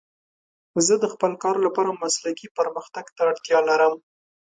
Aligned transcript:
زه 0.85 0.93
د 0.99 1.05
خپل 1.13 1.31
کار 1.43 1.55
لپاره 1.65 1.99
مسلکي 2.03 2.47
پرمختګ 2.57 3.05
ته 3.15 3.21
اړتیا 3.29 3.59
لرم. 3.69 3.93